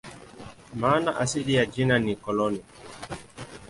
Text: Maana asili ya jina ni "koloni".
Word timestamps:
Maana 0.75 1.17
asili 1.19 1.53
ya 1.53 1.65
jina 1.65 1.99
ni 1.99 2.15
"koloni". 2.15 2.61